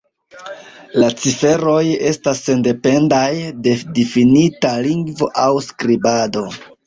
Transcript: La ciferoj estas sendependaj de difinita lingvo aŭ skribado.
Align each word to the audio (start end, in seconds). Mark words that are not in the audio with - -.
La 1.01 1.09
ciferoj 1.23 1.81
estas 2.11 2.41
sendependaj 2.47 3.29
de 3.67 3.75
difinita 3.99 4.73
lingvo 4.89 5.29
aŭ 5.45 5.51
skribado. 5.69 6.47